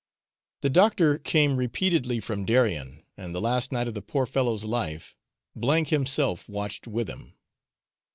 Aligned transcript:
The 0.61 0.71
doctor 0.71 1.19
came 1.19 1.57
repeatedly 1.57 2.19
from 2.21 2.43
Darien, 2.43 3.03
and 3.17 3.35
the 3.35 3.39
last 3.39 3.71
night 3.71 3.87
of 3.87 3.93
the 3.93 4.01
poor 4.01 4.25
fellow's 4.25 4.63
life 4.65 5.15
himself 5.55 6.49
watched 6.49 6.87
with 6.87 7.07
him. 7.07 7.35